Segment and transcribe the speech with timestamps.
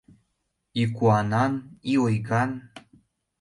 [0.81, 2.51] И куанан,и ойган.